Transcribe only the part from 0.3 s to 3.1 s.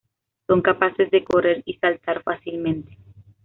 Son capaces de correr y saltar fácilmente.